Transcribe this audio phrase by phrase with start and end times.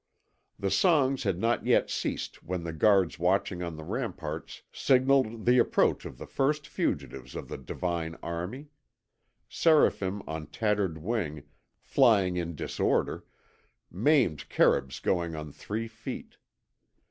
[0.57, 5.59] The songs had not yet ceased when the guards watching on the ramparts signalled the
[5.59, 8.69] approach of the first fugitives of the divine army;
[9.47, 11.43] Seraphim on tattered wing,
[11.83, 13.25] flying in disorder,
[13.91, 16.37] maimed Kerûbs going on three feet.